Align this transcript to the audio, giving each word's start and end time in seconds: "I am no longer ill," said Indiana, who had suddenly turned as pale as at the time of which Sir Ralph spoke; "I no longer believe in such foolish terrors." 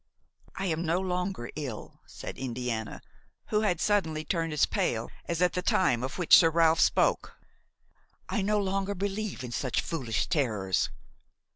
"I 0.55 0.65
am 0.65 0.81
no 0.83 0.99
longer 0.99 1.51
ill," 1.55 1.99
said 2.07 2.39
Indiana, 2.39 3.03
who 3.49 3.61
had 3.61 3.79
suddenly 3.79 4.25
turned 4.25 4.51
as 4.51 4.65
pale 4.65 5.11
as 5.25 5.43
at 5.43 5.53
the 5.53 5.61
time 5.61 6.01
of 6.01 6.17
which 6.17 6.35
Sir 6.37 6.49
Ralph 6.49 6.79
spoke; 6.79 7.35
"I 8.27 8.41
no 8.41 8.57
longer 8.59 8.95
believe 8.95 9.43
in 9.43 9.51
such 9.51 9.79
foolish 9.79 10.25
terrors." 10.25 10.89